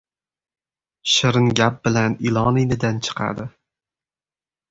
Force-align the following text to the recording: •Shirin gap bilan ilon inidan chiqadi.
•Shirin 1.15 1.49
gap 1.59 1.77
bilan 1.87 2.15
ilon 2.29 2.59
inidan 2.63 2.99
chiqadi. 3.09 3.49